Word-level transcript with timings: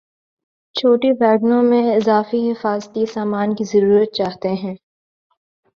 چھوٹی 0.75 1.11
ویگنوں 1.19 1.61
میں 1.63 1.83
اضافی 1.95 2.39
حفاظتی 2.49 3.05
سامان 3.05 3.55
کی 3.55 3.63
ضرورت 3.65 4.15
چاہتے 4.15 4.53
ہیں 4.55 4.75